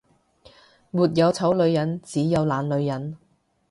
[0.89, 3.15] 沒有醜女人，只有懶女人